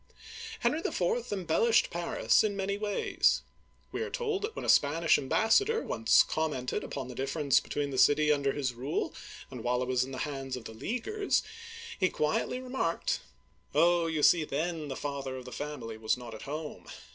Henry 0.61 0.79
IV. 0.83 1.31
embellished 1.31 1.91
Paris 1.91 2.43
in 2.43 2.55
many 2.55 2.75
ways. 2.75 3.43
We 3.91 4.01
are 4.01 4.09
told 4.09 4.41
that 4.41 4.55
when 4.55 4.65
a 4.65 4.67
Spanish 4.67 5.19
ambassador 5.19 5.83
once 5.83 6.23
commented 6.23 6.83
upon 6.83 7.07
the 7.07 7.13
difference 7.13 7.59
between 7.59 7.91
the 7.91 7.99
city 7.99 8.31
under 8.31 8.51
his 8.51 8.73
rule, 8.73 9.13
and 9.51 9.63
while 9.63 9.83
it 9.83 9.87
was 9.87 10.03
in 10.03 10.11
the 10.11 10.17
hands 10.25 10.55
of 10.57 10.65
the 10.65 10.73
Leaguers, 10.73 11.43
he 11.99 12.09
quietly 12.09 12.59
re 12.59 12.69
marked:" 12.69 13.19
Oh, 13.75 14.07
you 14.07 14.23
see, 14.23 14.43
then 14.43 14.87
the 14.87 14.95
father 14.95 15.37
of 15.37 15.45
the 15.45 15.51
family 15.51 15.97
was 15.97 16.17
not 16.17 16.33
at 16.33 16.41
home. 16.49 16.87